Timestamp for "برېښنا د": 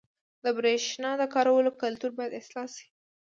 0.57-1.23